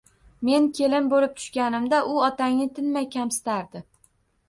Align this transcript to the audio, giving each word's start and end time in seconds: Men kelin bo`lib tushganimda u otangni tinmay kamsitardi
Men 0.47 0.63
kelin 0.79 1.09
bo`lib 1.11 1.35
tushganimda 1.41 2.01
u 2.17 2.19
otangni 2.31 2.69
tinmay 2.81 3.11
kamsitardi 3.19 3.89